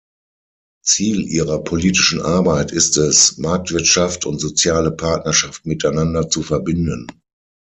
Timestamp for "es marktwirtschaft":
2.97-4.25